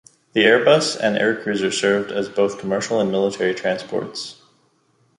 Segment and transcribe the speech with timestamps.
[0.33, 4.41] The Airbus and Aircruiser served as both commercial and military transports.